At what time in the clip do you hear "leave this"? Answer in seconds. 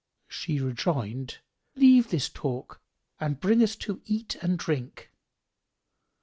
1.75-2.27